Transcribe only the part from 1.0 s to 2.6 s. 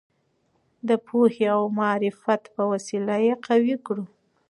پوهې او معرفت